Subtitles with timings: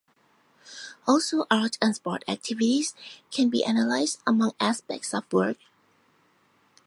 [1.07, 2.95] Also art and sport activities
[3.29, 5.57] can be analyzed among aspects of work.